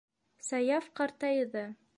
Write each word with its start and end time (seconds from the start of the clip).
Саяф 0.47 0.89
ҡартайҙы. 1.01 1.67